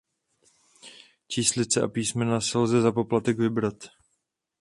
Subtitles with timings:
[1.33, 3.75] Číslice a písmena si lze za poplatek vybrat.